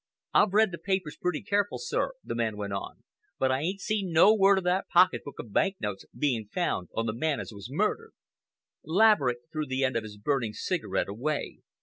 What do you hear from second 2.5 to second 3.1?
went on,